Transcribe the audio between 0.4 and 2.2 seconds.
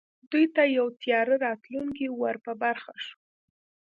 ته یو تیاره راتلونکی